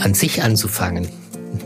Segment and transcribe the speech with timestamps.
[0.00, 1.08] an sich anzufangen,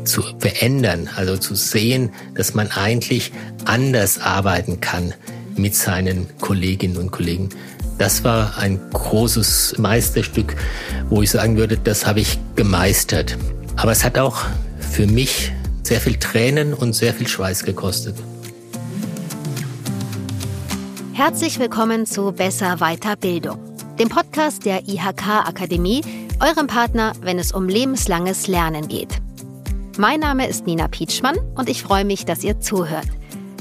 [0.05, 3.33] zu verändern, also zu sehen, dass man eigentlich
[3.65, 5.15] anders arbeiten kann
[5.57, 7.49] mit seinen Kolleginnen und Kollegen.
[7.99, 10.57] Das war ein großes Meisterstück,
[11.09, 13.39] wo ich sagen würde, das habe ich gemeistert.
[13.77, 14.45] Aber es hat auch
[14.81, 18.17] für mich sehr viel Tränen und sehr viel Schweiß gekostet.
[21.13, 23.59] Herzlich willkommen zu Besser Weiter Bildung,
[24.01, 26.01] dem Podcast der IHK Akademie,
[26.41, 29.21] eurem Partner, wenn es um lebenslanges Lernen geht.
[29.97, 33.07] Mein Name ist Nina Pietschmann und ich freue mich, dass ihr zuhört.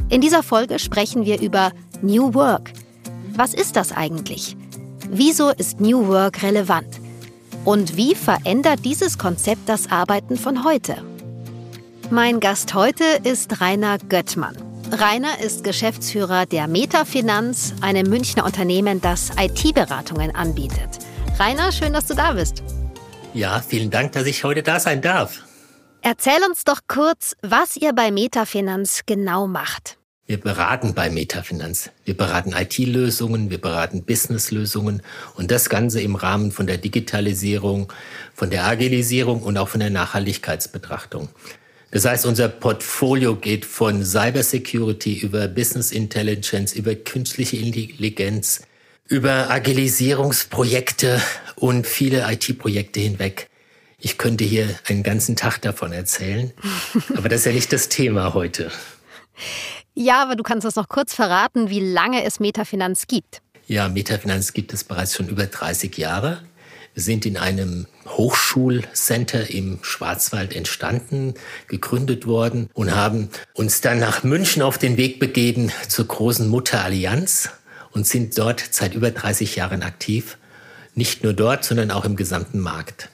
[0.09, 2.71] In dieser Folge sprechen wir über New Work.
[3.35, 4.57] Was ist das eigentlich?
[5.09, 6.99] Wieso ist New Work relevant?
[7.65, 10.97] Und wie verändert dieses Konzept das Arbeiten von heute?
[12.09, 14.57] Mein Gast heute ist Rainer Göttmann.
[14.91, 20.99] Rainer ist Geschäftsführer der Metafinanz, einem Münchner Unternehmen, das IT-Beratungen anbietet.
[21.39, 22.61] Rainer, schön, dass du da bist.
[23.33, 25.41] Ja, vielen Dank, dass ich heute da sein darf.
[26.01, 29.97] Erzähl uns doch kurz, was ihr bei Metafinanz genau macht.
[30.27, 31.89] Wir beraten bei Metafinanz.
[32.05, 35.01] Wir beraten IT-Lösungen, wir beraten Business-Lösungen
[35.35, 37.91] und das Ganze im Rahmen von der Digitalisierung,
[38.35, 41.29] von der Agilisierung und auch von der Nachhaltigkeitsbetrachtung.
[41.91, 48.61] Das heißt, unser Portfolio geht von Cybersecurity über Business Intelligence, über künstliche Intelligenz,
[49.07, 51.21] über Agilisierungsprojekte
[51.55, 53.49] und viele IT-Projekte hinweg.
[53.99, 56.51] Ich könnte hier einen ganzen Tag davon erzählen,
[57.15, 58.71] aber das ist ja nicht das Thema heute.
[59.93, 63.41] Ja, aber du kannst uns noch kurz verraten, wie lange es Metafinanz gibt.
[63.67, 66.43] Ja, Metafinanz gibt es bereits schon über 30 Jahre.
[66.93, 71.33] Wir sind in einem Hochschulcenter im Schwarzwald entstanden,
[71.67, 77.49] gegründet worden und haben uns dann nach München auf den Weg begeben zur großen Mutterallianz
[77.93, 80.37] und sind dort seit über 30 Jahren aktiv.
[80.95, 83.09] Nicht nur dort, sondern auch im gesamten Markt.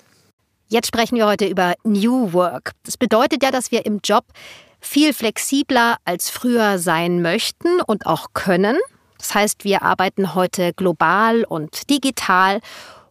[0.67, 2.71] Jetzt sprechen wir heute über New Work.
[2.83, 4.25] Das bedeutet ja, dass wir im Job
[4.80, 8.77] viel flexibler als früher sein möchten und auch können.
[9.17, 12.61] Das heißt, wir arbeiten heute global und digital.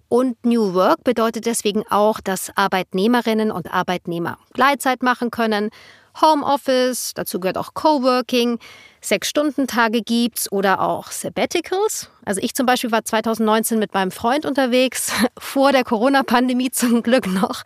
[0.09, 5.71] Und New Work bedeutet deswegen auch, dass Arbeitnehmerinnen und Arbeitnehmer Gleitzeit machen können,
[6.21, 8.59] Homeoffice, dazu gehört auch Coworking,
[9.01, 12.11] Sechs-Stunden-Tage gibt's oder auch Sabbaticals.
[12.25, 17.27] Also ich zum Beispiel war 2019 mit meinem Freund unterwegs, vor der Corona-Pandemie zum Glück
[17.27, 17.63] noch.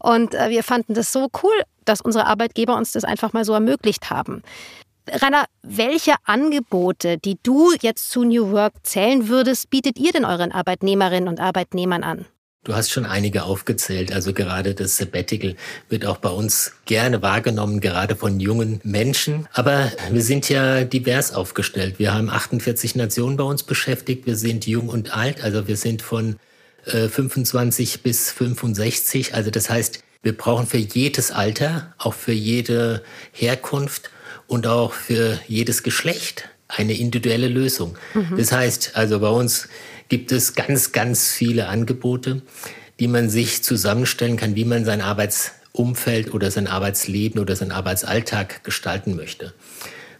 [0.00, 3.52] Und äh, wir fanden das so cool, dass unsere Arbeitgeber uns das einfach mal so
[3.52, 4.42] ermöglicht haben.
[5.10, 10.50] Rainer, welche Angebote, die du jetzt zu New Work zählen würdest, bietet ihr denn euren
[10.50, 12.26] Arbeitnehmerinnen und Arbeitnehmern an?
[12.64, 14.10] Du hast schon einige aufgezählt.
[14.10, 15.54] Also gerade das Sabbatical
[15.90, 19.46] wird auch bei uns gerne wahrgenommen, gerade von jungen Menschen.
[19.52, 21.98] Aber wir sind ja divers aufgestellt.
[21.98, 24.24] Wir haben 48 Nationen bei uns beschäftigt.
[24.24, 25.44] Wir sind jung und alt.
[25.44, 26.36] Also wir sind von
[26.86, 29.34] äh, 25 bis 65.
[29.34, 33.02] Also das heißt, wir brauchen für jedes Alter, auch für jede
[33.32, 34.08] Herkunft
[34.46, 37.98] und auch für jedes Geschlecht eine individuelle Lösung.
[38.14, 38.38] Mhm.
[38.38, 39.68] Das heißt, also bei uns
[40.08, 42.42] gibt es ganz, ganz viele Angebote,
[43.00, 48.64] die man sich zusammenstellen kann, wie man sein Arbeitsumfeld oder sein Arbeitsleben oder sein Arbeitsalltag
[48.64, 49.52] gestalten möchte.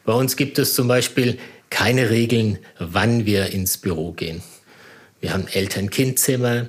[0.04, 1.38] Bei uns gibt es zum Beispiel
[1.70, 4.42] keine Regeln, wann wir ins Büro gehen.
[5.20, 6.68] Wir haben Eltern-Kind-Zimmer.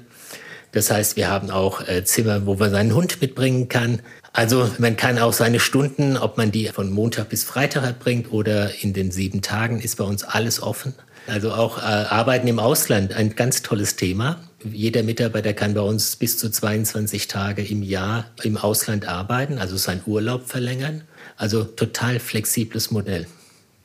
[0.71, 4.01] Das heißt, wir haben auch äh, Zimmer, wo man seinen Hund mitbringen kann.
[4.33, 8.71] Also man kann auch seine Stunden, ob man die von Montag bis Freitag bringt oder
[8.83, 10.93] in den sieben Tagen, ist bei uns alles offen.
[11.27, 14.37] Also auch äh, Arbeiten im Ausland, ein ganz tolles Thema.
[14.63, 19.77] Jeder Mitarbeiter kann bei uns bis zu 22 Tage im Jahr im Ausland arbeiten, also
[19.77, 21.03] seinen Urlaub verlängern.
[21.37, 23.27] Also total flexibles Modell.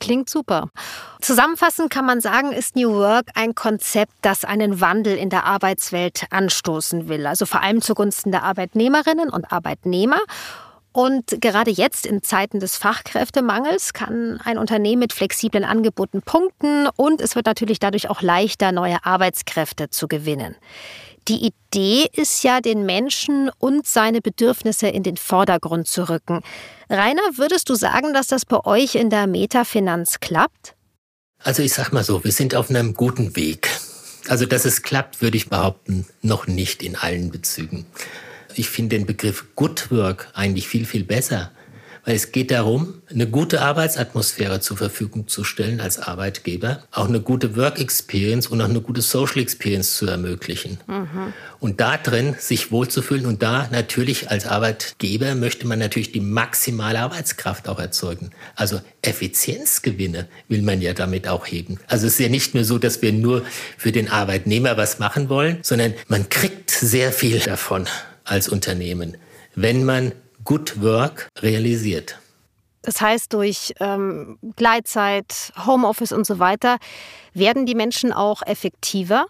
[0.01, 0.69] Klingt super.
[1.21, 6.25] Zusammenfassend kann man sagen, ist New Work ein Konzept, das einen Wandel in der Arbeitswelt
[6.31, 7.27] anstoßen will.
[7.27, 10.19] Also vor allem zugunsten der Arbeitnehmerinnen und Arbeitnehmer
[10.93, 17.21] und gerade jetzt in Zeiten des Fachkräftemangels kann ein Unternehmen mit flexiblen Angeboten punkten und
[17.21, 20.55] es wird natürlich dadurch auch leichter, neue Arbeitskräfte zu gewinnen.
[21.27, 26.41] Die Idee ist ja, den Menschen und seine Bedürfnisse in den Vordergrund zu rücken.
[26.89, 30.75] Rainer, würdest du sagen, dass das bei euch in der Metafinanz klappt?
[31.43, 33.69] Also ich sag mal so, wir sind auf einem guten Weg.
[34.27, 37.85] Also dass es klappt, würde ich behaupten, noch nicht in allen Bezügen.
[38.55, 41.51] Ich finde den Begriff Good Work eigentlich viel, viel besser,
[42.05, 47.21] weil es geht darum, eine gute Arbeitsatmosphäre zur Verfügung zu stellen als Arbeitgeber, auch eine
[47.21, 50.79] gute Work Experience und auch eine gute Social Experience zu ermöglichen.
[50.87, 51.33] Mhm.
[51.59, 56.99] Und da drin sich wohlzufühlen und da natürlich als Arbeitgeber möchte man natürlich die maximale
[56.99, 58.31] Arbeitskraft auch erzeugen.
[58.55, 61.79] Also Effizienzgewinne will man ja damit auch heben.
[61.87, 63.43] Also es ist ja nicht nur so, dass wir nur
[63.77, 67.87] für den Arbeitnehmer was machen wollen, sondern man kriegt sehr viel davon
[68.31, 69.17] als Unternehmen.
[69.53, 70.13] wenn man
[70.45, 72.17] Good Work realisiert.
[72.81, 76.77] Das heißt, durch ähm, Gleitzeit, Homeoffice und so weiter
[77.33, 79.25] werden die Menschen auch effektiver?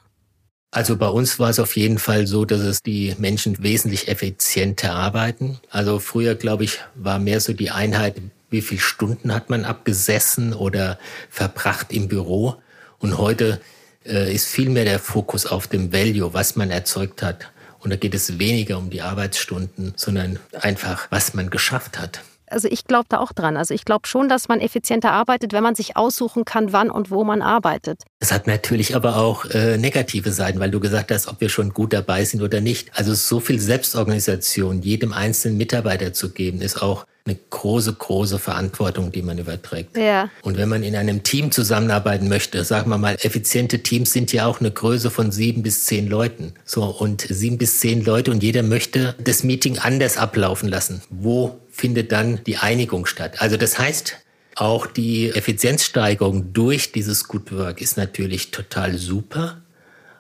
[0.69, 4.93] Also bei uns war es auf jeden Fall so, dass es die Menschen wesentlich effizienter
[4.93, 5.59] arbeiten.
[5.71, 8.21] Also früher, glaube ich, war mehr so die Einheit,
[8.51, 10.99] wie viele Stunden hat man abgesessen oder
[11.29, 12.55] verbracht im Büro.
[12.99, 13.59] Und heute
[14.05, 17.51] äh, ist viel mehr der Fokus auf dem Value, was man erzeugt hat.
[17.81, 22.67] Und da geht es weniger um die Arbeitsstunden, sondern einfach, was man geschafft hat also
[22.69, 23.57] ich glaube da auch dran.
[23.57, 27.11] Also ich glaube schon, dass man effizienter arbeitet, wenn man sich aussuchen kann, wann und
[27.11, 28.03] wo man arbeitet.
[28.19, 31.73] Es hat natürlich aber auch äh, negative Seiten, weil du gesagt hast, ob wir schon
[31.73, 32.91] gut dabei sind oder nicht.
[32.93, 39.11] Also so viel Selbstorganisation jedem einzelnen Mitarbeiter zu geben, ist auch eine große, große Verantwortung,
[39.11, 39.95] die man überträgt.
[39.95, 40.29] Ja.
[40.41, 44.47] Und wenn man in einem Team zusammenarbeiten möchte, sagen wir mal, effiziente Teams sind ja
[44.47, 46.53] auch eine Größe von sieben bis zehn Leuten.
[46.65, 51.01] So, und sieben bis zehn Leute und jeder möchte das Meeting anders ablaufen lassen.
[51.09, 53.41] Wo findet dann die Einigung statt.
[53.41, 54.17] Also das heißt,
[54.55, 59.61] auch die Effizienzsteigerung durch dieses Good Work ist natürlich total super,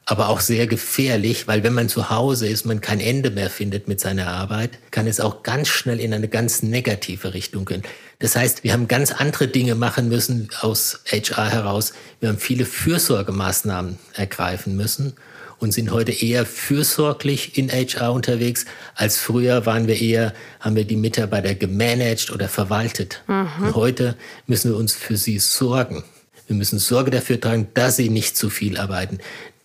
[0.05, 3.87] aber auch sehr gefährlich, weil wenn man zu Hause ist, man kein Ende mehr findet
[3.87, 7.83] mit seiner Arbeit, kann es auch ganz schnell in eine ganz negative Richtung gehen.
[8.19, 11.93] Das heißt, wir haben ganz andere Dinge machen müssen aus HR heraus.
[12.19, 15.13] Wir haben viele Fürsorgemaßnahmen ergreifen müssen
[15.61, 18.65] und sind heute eher fürsorglich in HR unterwegs,
[18.95, 23.23] als früher waren wir eher, haben wir die Mitarbeiter gemanagt oder verwaltet.
[23.27, 23.67] Mhm.
[23.67, 24.17] Und heute
[24.47, 26.03] müssen wir uns für sie sorgen.
[26.47, 29.19] Wir müssen Sorge dafür tragen, dass sie nicht zu viel arbeiten,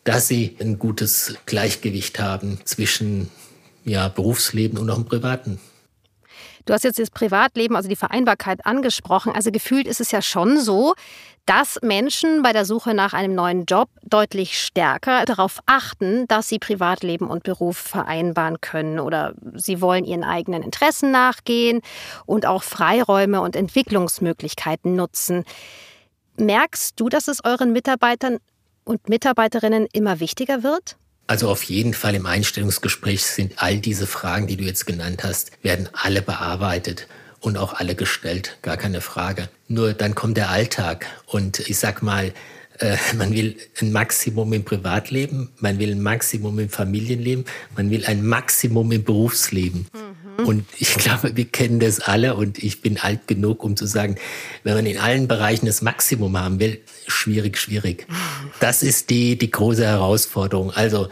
[0.05, 3.31] dass sie ein gutes Gleichgewicht haben zwischen
[3.85, 5.59] ja, Berufsleben und auch im Privaten.
[6.67, 9.33] Du hast jetzt das Privatleben, also die Vereinbarkeit angesprochen.
[9.33, 10.95] Also gefühlt ist es ja schon so,
[11.47, 16.59] dass Menschen bei der Suche nach einem neuen Job deutlich stärker darauf achten, dass sie
[16.59, 21.83] Privatleben und Beruf vereinbaren können oder sie wollen ihren eigenen Interessen nachgehen
[22.27, 25.45] und auch Freiräume und Entwicklungsmöglichkeiten nutzen.
[26.37, 28.39] Merkst du, dass es euren Mitarbeitern
[28.85, 30.97] und Mitarbeiterinnen immer wichtiger wird?
[31.27, 35.51] Also auf jeden Fall im Einstellungsgespräch sind all diese Fragen, die du jetzt genannt hast,
[35.63, 37.09] werden alle bearbeitet
[37.41, 39.49] und auch alle gestellt, gar keine Frage.
[39.67, 42.33] Nur dann kommt der Alltag und ich sag mal,
[42.79, 47.45] äh, man will ein Maximum im Privatleben, man will ein Maximum im Familienleben,
[47.77, 49.89] man will ein Maximum im Berufsleben.
[49.93, 50.06] Mhm.
[50.45, 54.17] Und ich glaube, wir kennen das alle und ich bin alt genug, um zu sagen,
[54.65, 58.07] wenn man in allen Bereichen das Maximum haben will, schwierig, schwierig.
[58.61, 60.71] Das ist die, die große Herausforderung.
[60.71, 61.09] Also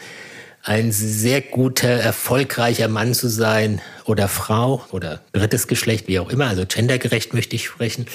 [0.62, 6.46] ein sehr guter, erfolgreicher Mann zu sein oder Frau oder drittes Geschlecht, wie auch immer,
[6.46, 8.06] also gendergerecht möchte ich sprechen,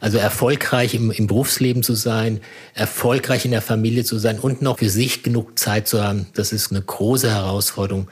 [0.00, 2.40] also erfolgreich im, im Berufsleben zu sein,
[2.74, 6.52] erfolgreich in der Familie zu sein und noch für sich genug Zeit zu haben, das
[6.52, 8.08] ist eine große Herausforderung,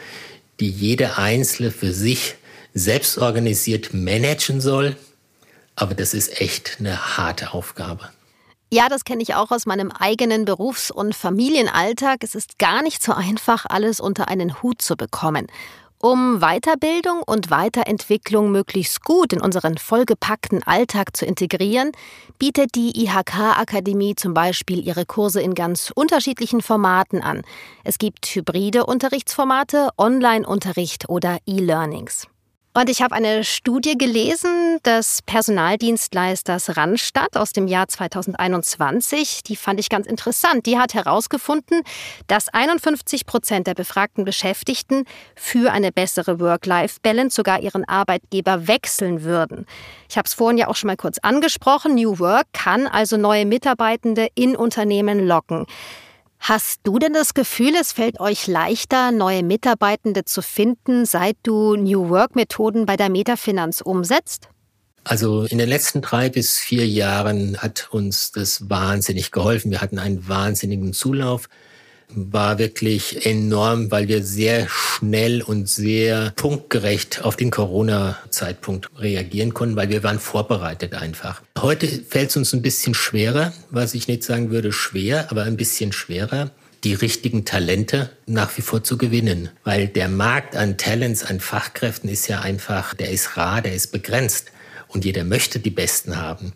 [0.62, 2.37] die jede Einzelne für sich
[2.73, 4.97] selbst organisiert managen soll.
[5.75, 8.11] Aber das ist echt eine harte Aufgabe.
[8.70, 12.23] Ja, das kenne ich auch aus meinem eigenen Berufs- und Familienalltag.
[12.23, 15.49] Es ist gar nicht so einfach, alles unter einen Hut zu bekommen.
[16.04, 21.93] Um Weiterbildung und Weiterentwicklung möglichst gut in unseren vollgepackten Alltag zu integrieren,
[22.40, 27.43] bietet die IHK-Akademie zum Beispiel ihre Kurse in ganz unterschiedlichen Formaten an.
[27.84, 32.26] Es gibt hybride Unterrichtsformate, Online-Unterricht oder E-Learnings.
[32.75, 39.43] Und ich habe eine Studie gelesen des Personaldienstleisters Randstadt aus dem Jahr 2021.
[39.43, 40.64] Die fand ich ganz interessant.
[40.64, 41.83] Die hat herausgefunden,
[42.29, 45.05] dass 51 Prozent der befragten Beschäftigten
[45.37, 49.67] für eine bessere Work-Life-Balance sogar ihren Arbeitgeber wechseln würden.
[50.09, 51.95] Ich habe es vorhin ja auch schon mal kurz angesprochen.
[51.95, 55.67] New Work kann also neue Mitarbeitende in Unternehmen locken.
[56.44, 61.76] Hast du denn das Gefühl, es fällt euch leichter, neue Mitarbeitende zu finden, seit du
[61.76, 64.49] New Work-Methoden bei der Metafinanz umsetzt?
[65.04, 69.70] Also in den letzten drei bis vier Jahren hat uns das wahnsinnig geholfen.
[69.70, 71.49] Wir hatten einen wahnsinnigen Zulauf
[72.14, 79.76] war wirklich enorm, weil wir sehr schnell und sehr punktgerecht auf den Corona-Zeitpunkt reagieren konnten,
[79.76, 81.42] weil wir waren vorbereitet einfach.
[81.59, 85.57] Heute fällt es uns ein bisschen schwerer, was ich nicht sagen würde schwer, aber ein
[85.57, 86.50] bisschen schwerer
[86.85, 89.50] die richtigen Talente nach wie vor zu gewinnen.
[89.64, 93.92] Weil der Markt an Talents, an Fachkräften ist ja einfach, der ist rar, der ist
[93.92, 94.50] begrenzt.
[94.88, 96.52] Und jeder möchte die Besten haben.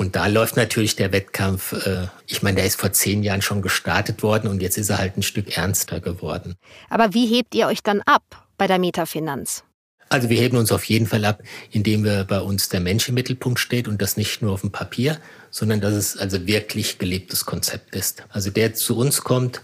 [0.00, 3.60] Und da läuft natürlich der Wettkampf, äh, ich meine, der ist vor zehn Jahren schon
[3.60, 6.54] gestartet worden und jetzt ist er halt ein Stück ernster geworden.
[6.88, 9.62] Aber wie hebt ihr euch dann ab bei der Metafinanz?
[10.08, 13.14] Also wir heben uns auf jeden Fall ab, indem wir bei uns der Mensch im
[13.14, 15.18] Mittelpunkt steht und das nicht nur auf dem Papier,
[15.50, 18.24] sondern dass es also wirklich gelebtes Konzept ist.
[18.30, 19.60] Also der zu uns kommt,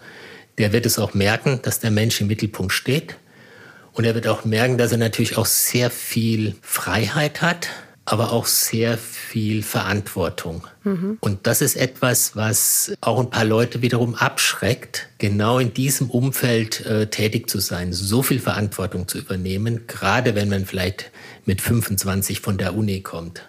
[0.58, 3.16] der wird es auch merken, dass der Mensch im Mittelpunkt steht
[3.94, 7.70] Und er wird auch merken, dass er natürlich auch sehr viel Freiheit hat,
[8.06, 10.66] aber auch sehr viel Verantwortung.
[10.84, 11.18] Mhm.
[11.20, 16.86] Und das ist etwas, was auch ein paar Leute wiederum abschreckt, genau in diesem Umfeld
[16.86, 21.10] äh, tätig zu sein, so viel Verantwortung zu übernehmen, gerade wenn man vielleicht
[21.44, 23.42] mit 25 von der Uni kommt.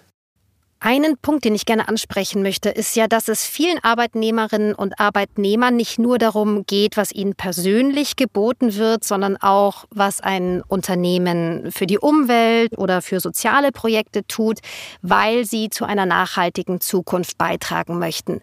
[0.79, 5.75] Einen Punkt, den ich gerne ansprechen möchte, ist ja, dass es vielen Arbeitnehmerinnen und Arbeitnehmern
[5.75, 11.87] nicht nur darum geht, was ihnen persönlich geboten wird, sondern auch, was ein Unternehmen für
[11.87, 14.59] die Umwelt oder für soziale Projekte tut,
[15.01, 18.41] weil sie zu einer nachhaltigen Zukunft beitragen möchten.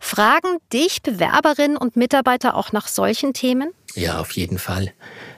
[0.00, 3.70] Fragen dich Bewerberinnen und Mitarbeiter auch nach solchen Themen?
[3.94, 4.92] Ja, auf jeden Fall.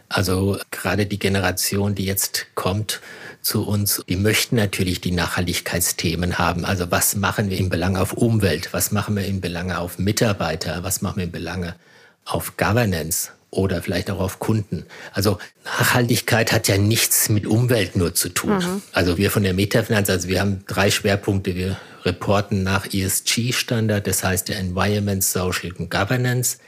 [0.09, 3.01] Also gerade die Generation, die jetzt kommt,
[3.43, 4.03] zu uns.
[4.09, 6.65] Die möchten natürlich die Nachhaltigkeitsthemen haben.
[6.65, 8.73] Also was machen wir im Belang auf Umwelt?
[8.73, 10.83] Was machen wir im Belange auf Mitarbeiter?
[10.83, 11.75] Was machen wir im Belange
[12.25, 13.31] auf Governance?
[13.51, 14.85] Oder vielleicht auch auf Kunden.
[15.15, 18.59] Also Nachhaltigkeit hat ja nichts mit Umwelt nur zu tun.
[18.59, 18.83] Mhm.
[18.93, 21.55] Also wir von der Metafinanz, also wir haben drei Schwerpunkte.
[21.57, 26.59] Wir reporten nach ESG-Standard, das heißt der Environment, Social und Governance.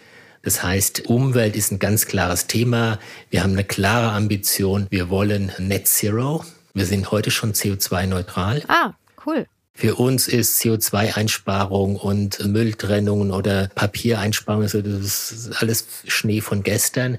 [0.42, 2.98] Das heißt, Umwelt ist ein ganz klares Thema.
[3.28, 4.86] Wir haben eine klare Ambition.
[4.88, 6.44] Wir wollen Net Zero.
[6.74, 8.62] Wir sind heute schon CO2-neutral.
[8.68, 8.92] Ah,
[9.26, 9.46] cool.
[9.74, 17.18] Für uns ist CO2-Einsparung und Mülltrennung oder Papiereinsparung, also das ist alles Schnee von gestern.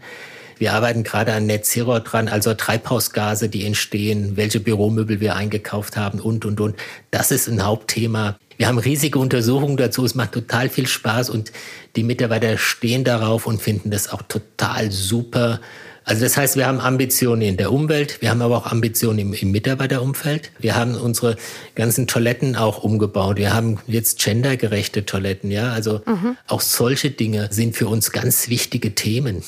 [0.62, 5.98] Wir arbeiten gerade an Net Zero dran, also Treibhausgase, die entstehen, welche Büromöbel wir eingekauft
[5.98, 6.75] haben und, und, und.
[7.10, 8.38] Das ist ein Hauptthema.
[8.58, 10.05] Wir haben riesige Untersuchungen dazu.
[10.05, 11.51] Es macht total viel Spaß und
[11.96, 15.62] die Mitarbeiter stehen darauf und finden das auch total super.
[16.12, 19.34] Also das heißt, wir haben Ambitionen in der Umwelt, wir haben aber auch Ambitionen im,
[19.34, 20.51] im, Mitarbeiterumfeld.
[20.60, 21.38] Wir haben unsere
[21.74, 23.38] ganzen Toiletten auch umgebaut.
[23.38, 25.72] Wir haben jetzt gendergerechte Toiletten, ja.
[25.72, 26.36] Also mhm.
[26.48, 29.41] auch solche Dinge sind für uns ganz wichtige Themen.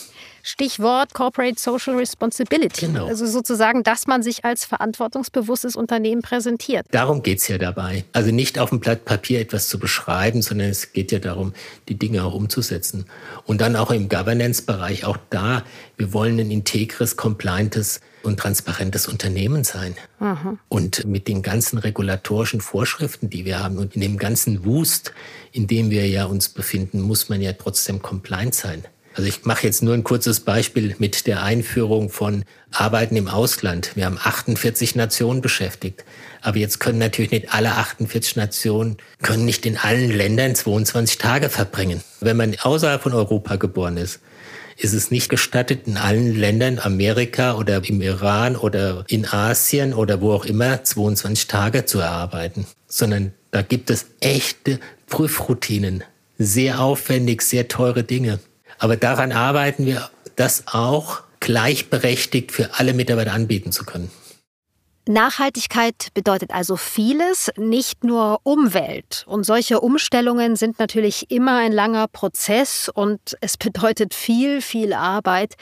[0.45, 2.87] Stichwort Corporate Social Responsibility.
[2.87, 3.07] Genau.
[3.07, 6.85] Also sozusagen, dass man sich als verantwortungsbewusstes Unternehmen präsentiert.
[6.91, 8.03] Darum geht es ja dabei.
[8.11, 11.53] Also nicht auf dem Blatt Papier etwas zu beschreiben, sondern es geht ja darum,
[11.87, 13.05] die Dinge auch umzusetzen.
[13.45, 15.63] Und dann auch im Governance-Bereich, auch da,
[15.95, 19.95] wir wollen ein integres, compliantes und transparentes Unternehmen sein.
[20.19, 20.59] Mhm.
[20.67, 25.13] Und mit den ganzen regulatorischen Vorschriften, die wir haben und in dem ganzen Wust,
[25.53, 28.83] in dem wir ja uns befinden, muss man ja trotzdem compliant sein.
[29.15, 33.91] Also ich mache jetzt nur ein kurzes Beispiel mit der Einführung von Arbeiten im Ausland.
[33.95, 36.03] Wir haben 48 Nationen beschäftigt.
[36.41, 41.49] Aber jetzt können natürlich nicht alle 48 Nationen, können nicht in allen Ländern 22 Tage
[41.49, 42.01] verbringen.
[42.19, 44.19] Wenn man außerhalb von Europa geboren ist,
[44.77, 50.19] ist es nicht gestattet, in allen Ländern, Amerika oder im Iran oder in Asien oder
[50.21, 52.65] wo auch immer, 22 Tage zu erarbeiten.
[52.87, 56.03] Sondern da gibt es echte Prüfroutinen.
[56.39, 58.39] Sehr aufwendig, sehr teure Dinge.
[58.77, 64.09] Aber daran arbeiten wir, das auch gleichberechtigt für alle Mitarbeiter anbieten zu können.
[65.05, 69.25] Nachhaltigkeit bedeutet also vieles, nicht nur Umwelt.
[69.27, 75.55] Und solche Umstellungen sind natürlich immer ein langer Prozess und es bedeutet viel, viel Arbeit.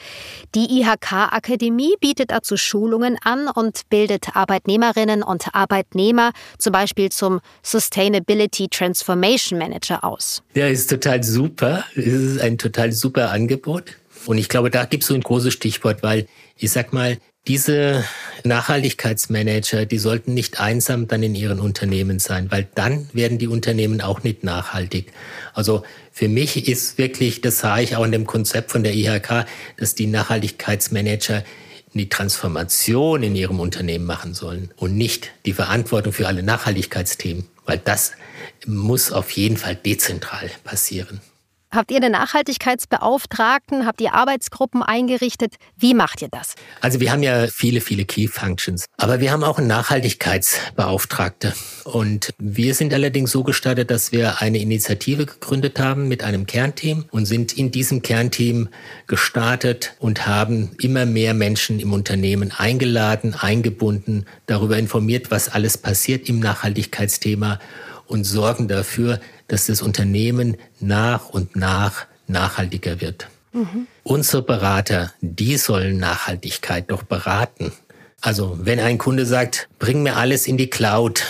[0.54, 8.68] Die IHK-Akademie bietet dazu Schulungen an und bildet Arbeitnehmerinnen und Arbeitnehmer zum Beispiel zum Sustainability
[8.68, 10.42] Transformation Manager aus.
[10.54, 11.84] Ja, ist total super.
[11.96, 13.96] Es ist ein total super Angebot.
[14.26, 17.18] Und ich glaube, da gibt es so ein großes Stichwort, weil ich sag mal,
[17.48, 18.04] diese
[18.44, 24.00] Nachhaltigkeitsmanager, die sollten nicht einsam dann in ihren Unternehmen sein, weil dann werden die Unternehmen
[24.00, 25.12] auch nicht nachhaltig.
[25.52, 25.82] Also
[26.12, 29.46] für mich ist wirklich, das sah ich auch in dem Konzept von der IHK,
[29.76, 31.42] dass die Nachhaltigkeitsmanager
[31.94, 37.78] die Transformation in ihrem Unternehmen machen sollen und nicht die Verantwortung für alle Nachhaltigkeitsthemen, weil
[37.78, 38.12] das
[38.66, 41.20] muss auf jeden Fall dezentral passieren.
[41.74, 43.86] Habt ihr den Nachhaltigkeitsbeauftragten?
[43.86, 45.54] Habt ihr Arbeitsgruppen eingerichtet?
[45.74, 46.54] Wie macht ihr das?
[46.82, 48.84] Also wir haben ja viele, viele Key Functions.
[48.98, 51.54] Aber wir haben auch einen Nachhaltigkeitsbeauftragte.
[51.84, 57.06] Und wir sind allerdings so gestartet, dass wir eine Initiative gegründet haben mit einem Kernteam
[57.10, 58.68] und sind in diesem Kernteam
[59.06, 66.28] gestartet und haben immer mehr Menschen im Unternehmen eingeladen, eingebunden, darüber informiert, was alles passiert
[66.28, 67.60] im Nachhaltigkeitsthema
[68.06, 73.28] und sorgen dafür, dass das Unternehmen nach und nach nachhaltiger wird.
[73.52, 73.86] Mhm.
[74.02, 77.72] Unsere Berater, die sollen Nachhaltigkeit doch beraten.
[78.20, 81.24] Also wenn ein Kunde sagt, bring mir alles in die Cloud,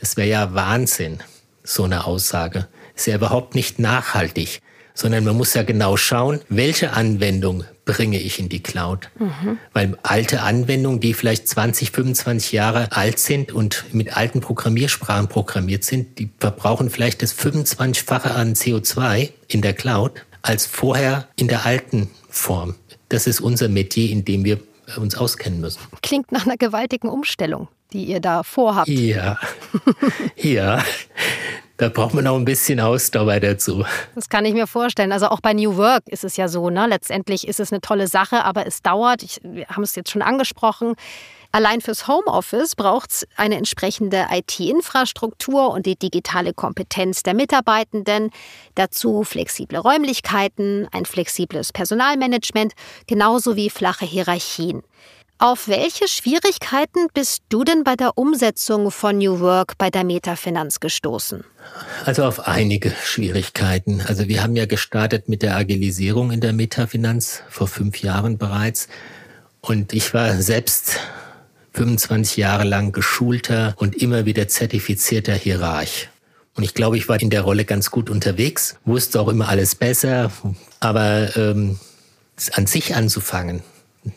[0.00, 1.18] das wäre ja Wahnsinn,
[1.62, 2.68] so eine Aussage.
[2.94, 4.60] Ist ja überhaupt nicht nachhaltig
[4.98, 9.10] sondern man muss ja genau schauen, welche Anwendung bringe ich in die Cloud.
[9.18, 9.58] Mhm.
[9.72, 15.84] Weil alte Anwendungen, die vielleicht 20, 25 Jahre alt sind und mit alten Programmiersprachen programmiert
[15.84, 21.64] sind, die verbrauchen vielleicht das 25-fache an CO2 in der Cloud als vorher in der
[21.64, 22.74] alten Form.
[23.08, 24.58] Das ist unser Metier, in dem wir
[24.96, 25.80] uns auskennen müssen.
[26.02, 28.88] Klingt nach einer gewaltigen Umstellung, die ihr da vorhabt.
[28.88, 29.38] Ja,
[30.36, 30.82] ja.
[31.78, 33.84] Da braucht man auch ein bisschen Ausdauer dazu.
[34.16, 35.12] Das kann ich mir vorstellen.
[35.12, 36.88] Also auch bei New Work ist es ja so, ne?
[36.88, 39.22] Letztendlich ist es eine tolle Sache, aber es dauert.
[39.22, 40.96] Ich, wir haben es jetzt schon angesprochen.
[41.52, 48.30] Allein fürs Homeoffice braucht es eine entsprechende IT-Infrastruktur und die digitale Kompetenz der Mitarbeitenden,
[48.74, 52.74] dazu flexible Räumlichkeiten, ein flexibles Personalmanagement,
[53.06, 54.82] genauso wie flache Hierarchien.
[55.40, 60.80] Auf welche Schwierigkeiten bist du denn bei der Umsetzung von New Work bei der Metafinanz
[60.80, 61.44] gestoßen?
[62.04, 64.02] Also auf einige Schwierigkeiten.
[64.04, 68.88] Also wir haben ja gestartet mit der Agilisierung in der Metafinanz vor fünf Jahren bereits.
[69.60, 70.98] Und ich war selbst
[71.72, 76.08] 25 Jahre lang geschulter und immer wieder zertifizierter Hierarch.
[76.56, 79.76] Und ich glaube, ich war in der Rolle ganz gut unterwegs, wusste auch immer alles
[79.76, 80.32] besser.
[80.80, 81.78] Aber ähm,
[82.54, 83.62] an sich anzufangen,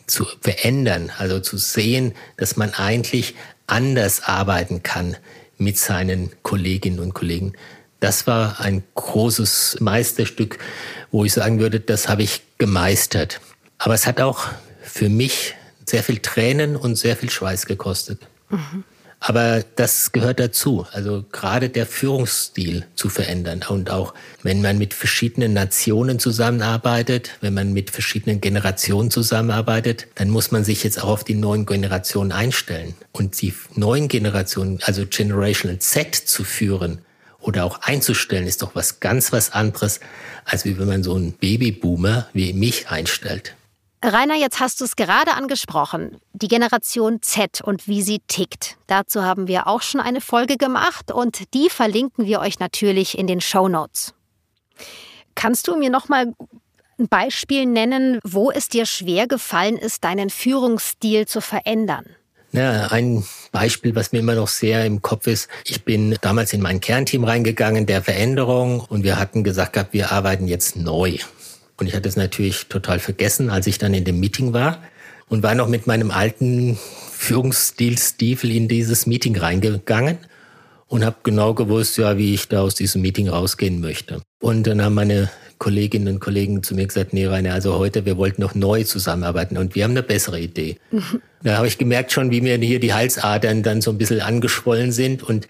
[0.06, 3.34] zu verändern, also zu sehen, dass man eigentlich
[3.66, 5.16] anders arbeiten kann
[5.58, 7.52] mit seinen Kolleginnen und Kollegen.
[8.00, 10.58] Das war ein großes Meisterstück,
[11.10, 13.40] wo ich sagen würde, das habe ich gemeistert.
[13.78, 14.48] Aber es hat auch
[14.82, 15.54] für mich
[15.86, 18.20] sehr viel Tränen und sehr viel Schweiß gekostet.
[18.50, 18.84] Mhm.
[19.24, 20.84] Aber das gehört dazu.
[20.90, 23.62] Also gerade der Führungsstil zu verändern.
[23.68, 30.28] Und auch wenn man mit verschiedenen Nationen zusammenarbeitet, wenn man mit verschiedenen Generationen zusammenarbeitet, dann
[30.28, 32.96] muss man sich jetzt auch auf die neuen Generationen einstellen.
[33.12, 36.98] Und die neuen Generationen, also Generational Z zu führen
[37.38, 40.00] oder auch einzustellen, ist doch was ganz was anderes,
[40.44, 43.54] als wie wenn man so einen Babyboomer wie mich einstellt.
[44.04, 48.76] Rainer, jetzt hast du es gerade angesprochen, die Generation Z und wie sie tickt.
[48.88, 53.28] Dazu haben wir auch schon eine Folge gemacht und die verlinken wir euch natürlich in
[53.28, 54.12] den Show Notes.
[55.36, 56.34] Kannst du mir noch mal
[56.98, 62.06] ein Beispiel nennen, wo es dir schwer gefallen ist, deinen Führungsstil zu verändern?
[62.50, 65.48] Ja, ein Beispiel, was mir immer noch sehr im Kopf ist.
[65.64, 70.12] Ich bin damals in mein Kernteam reingegangen, der Veränderung, und wir hatten gesagt gehabt, wir
[70.12, 71.18] arbeiten jetzt neu.
[71.82, 74.80] Und ich hatte es natürlich total vergessen, als ich dann in dem Meeting war
[75.28, 76.78] und war noch mit meinem alten
[77.10, 80.18] Führungsstil Stiefel in dieses Meeting reingegangen
[80.86, 84.22] und habe genau gewusst, ja, wie ich da aus diesem Meeting rausgehen möchte.
[84.40, 88.16] Und dann haben meine Kolleginnen und Kollegen zu mir gesagt, nee, Rainer, also heute, wir
[88.16, 90.76] wollten noch neu zusammenarbeiten und wir haben eine bessere Idee.
[90.92, 91.20] Mhm.
[91.42, 94.92] Da habe ich gemerkt schon, wie mir hier die Halsadern dann so ein bisschen angeschwollen
[94.92, 95.48] sind und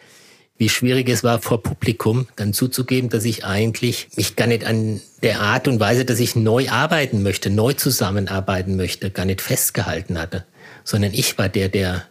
[0.58, 5.00] wie schwierig es war, vor Publikum dann zuzugeben, dass ich eigentlich mich gar nicht an
[5.22, 10.18] der Art und Weise, dass ich neu arbeiten möchte, neu zusammenarbeiten möchte, gar nicht festgehalten
[10.18, 10.44] hatte,
[10.84, 12.04] sondern ich war der, der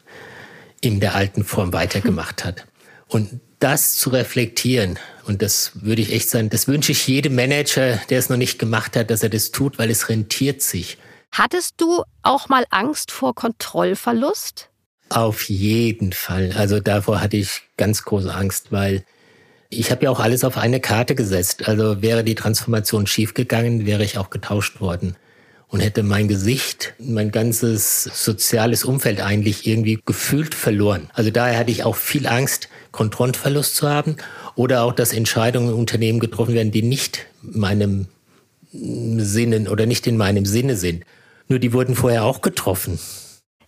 [0.81, 2.65] in der alten Form weitergemacht hat.
[3.07, 8.01] Und das zu reflektieren, und das würde ich echt sagen, das wünsche ich jedem Manager,
[8.09, 10.97] der es noch nicht gemacht hat, dass er das tut, weil es rentiert sich.
[11.31, 14.70] Hattest du auch mal Angst vor Kontrollverlust?
[15.11, 16.53] Auf jeden Fall.
[16.55, 19.03] Also davor hatte ich ganz große Angst, weil
[19.69, 21.67] ich habe ja auch alles auf eine Karte gesetzt.
[21.67, 25.17] Also wäre die Transformation schiefgegangen, wäre ich auch getauscht worden
[25.67, 31.09] und hätte mein Gesicht, mein ganzes soziales Umfeld eigentlich irgendwie gefühlt verloren.
[31.13, 34.15] Also daher hatte ich auch viel Angst, Kontrollverlust zu haben
[34.55, 38.07] oder auch, dass Entscheidungen im Unternehmen getroffen werden, die nicht meinem
[38.71, 41.03] Sinnen oder nicht in meinem Sinne sind.
[41.49, 42.97] Nur die wurden vorher auch getroffen.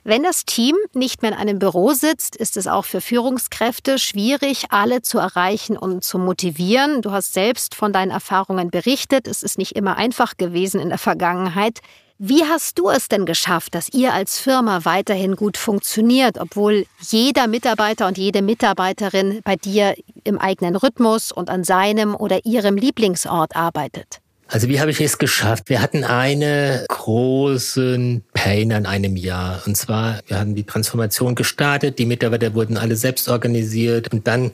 [0.06, 4.66] Wenn das Team nicht mehr in einem Büro sitzt, ist es auch für Führungskräfte schwierig,
[4.70, 7.02] alle zu erreichen und zu motivieren.
[7.02, 9.30] Du hast selbst von deinen Erfahrungen berichtet.
[9.30, 11.80] Es ist nicht immer einfach gewesen in der Vergangenheit.
[12.18, 17.48] Wie hast du es denn geschafft, dass ihr als Firma weiterhin gut funktioniert, obwohl jeder
[17.48, 23.56] Mitarbeiter und jede Mitarbeiterin bei dir im eigenen Rhythmus und an seinem oder ihrem Lieblingsort
[23.56, 24.23] arbeitet?
[24.54, 25.70] Also wie habe ich es geschafft?
[25.70, 29.64] Wir hatten eine großen Pain an einem Jahr.
[29.66, 34.52] Und zwar, wir haben die Transformation gestartet, die Mitarbeiter wurden alle selbst organisiert und dann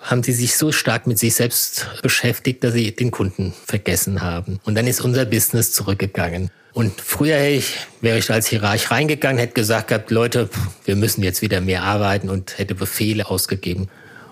[0.00, 4.58] haben sie sich so stark mit sich selbst beschäftigt, dass sie den Kunden vergessen haben.
[4.64, 6.50] Und dann ist unser Business zurückgegangen.
[6.72, 10.48] Und früher ich, wäre ich als Hierarch reingegangen, hätte gesagt gehabt, Leute,
[10.86, 13.88] wir müssen jetzt wieder mehr arbeiten und hätte Befehle ausgegeben.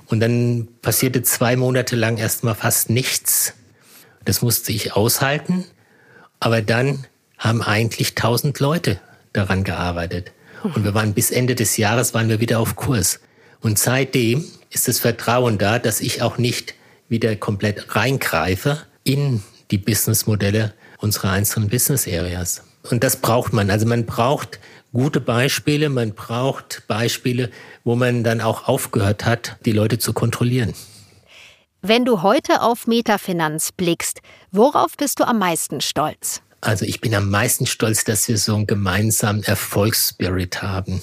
[0.06, 3.52] Und dann passierte zwei Monate lang erstmal fast nichts.
[4.24, 5.64] Das musste ich aushalten.
[6.40, 7.06] Aber dann
[7.38, 9.00] haben eigentlich tausend Leute
[9.32, 10.32] daran gearbeitet.
[10.62, 13.20] Und wir waren bis Ende des Jahres waren wir wieder auf Kurs.
[13.60, 16.74] Und seitdem ist das Vertrauen da, dass ich auch nicht
[17.08, 22.62] wieder komplett reingreife in die Businessmodelle unserer einzelnen Business Areas.
[22.90, 23.70] Und das braucht man.
[23.70, 24.58] Also man braucht
[24.92, 27.50] gute Beispiele, man braucht Beispiele,
[27.82, 30.72] wo man dann auch aufgehört hat, die Leute zu kontrollieren.
[31.86, 36.40] Wenn du heute auf Metafinanz blickst, worauf bist du am meisten stolz?
[36.62, 41.02] Also ich bin am meisten stolz, dass wir so einen gemeinsamen Erfolgsspirit haben.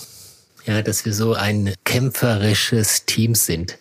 [0.66, 3.78] Ja, dass wir so ein kämpferisches Team sind.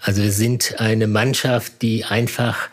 [0.00, 2.68] Also wir sind eine Mannschaft, die einfach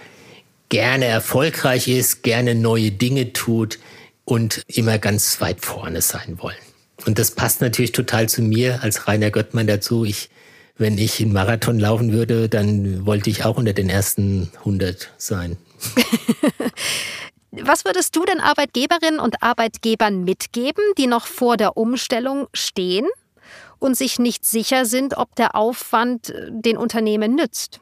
[0.70, 3.78] gerne erfolgreich ist, gerne neue Dinge tut
[4.26, 6.58] und immer ganz weit vorne sein wollen.
[7.06, 10.04] Und das passt natürlich total zu mir als Rainer Göttmann dazu.
[10.04, 10.32] Ich,
[10.82, 15.58] wenn ich einen Marathon laufen würde, dann wollte ich auch unter den ersten 100 sein.
[17.52, 23.06] Was würdest du denn Arbeitgeberinnen und Arbeitgebern mitgeben, die noch vor der Umstellung stehen
[23.78, 27.80] und sich nicht sicher sind, ob der Aufwand äh, den Unternehmen nützt?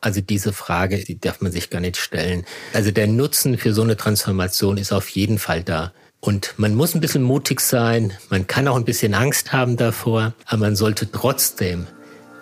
[0.00, 2.44] Also diese Frage, die darf man sich gar nicht stellen.
[2.72, 5.92] Also der Nutzen für so eine Transformation ist auf jeden Fall da.
[6.20, 10.34] Und man muss ein bisschen mutig sein, man kann auch ein bisschen Angst haben davor,
[10.46, 11.86] aber man sollte trotzdem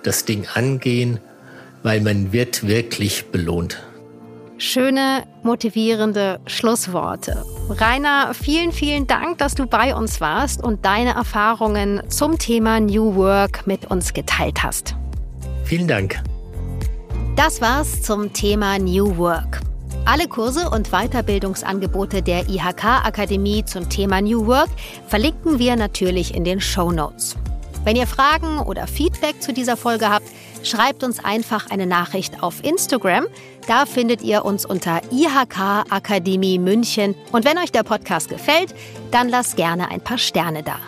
[0.05, 1.19] das Ding angehen,
[1.83, 3.83] weil man wird wirklich belohnt.
[4.57, 7.45] Schöne, motivierende Schlussworte.
[7.69, 13.17] Rainer, vielen, vielen Dank, dass du bei uns warst und deine Erfahrungen zum Thema New
[13.17, 14.95] Work mit uns geteilt hast.
[15.65, 16.23] Vielen Dank.
[17.37, 19.61] Das war's zum Thema New Work.
[20.05, 24.69] Alle Kurse und Weiterbildungsangebote der IHK Akademie zum Thema New Work
[25.09, 27.37] verlinken wir natürlich in den Show Notes.
[27.85, 30.27] Wenn ihr Fragen oder Feedback zu dieser Folge habt,
[30.63, 33.27] schreibt uns einfach eine Nachricht auf Instagram.
[33.67, 37.15] Da findet ihr uns unter IHK Akademie München.
[37.31, 38.75] Und wenn euch der Podcast gefällt,
[39.11, 40.79] dann lasst gerne ein paar Sterne da.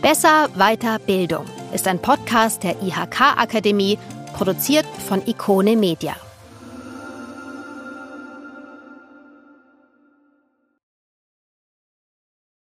[0.00, 3.98] Besser, weiter, Bildung ist ein Podcast der IHK Akademie,
[4.36, 6.14] produziert von Ikone Media.